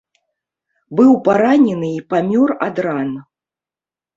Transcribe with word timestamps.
Быў 0.99 1.11
паранены 1.27 1.91
і 1.99 2.01
памёр 2.15 2.49
ад 2.69 2.83
ран. 2.87 3.09